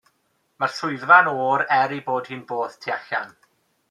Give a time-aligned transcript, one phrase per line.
[0.61, 3.37] Mae'r swyddfa'n oer er 'i bod hi'n boeth tu allan.